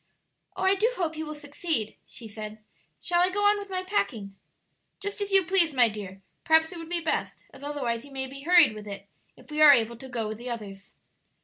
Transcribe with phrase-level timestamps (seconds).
[0.57, 2.57] "Oh, I do hope you will succeed!" she said.
[3.01, 4.35] "Shall I go on with my packing?"
[4.99, 8.25] "Just as you please, my dear; perhaps it would be best; as otherwise you may
[8.25, 10.95] be hurried with it if we are able to go with the others."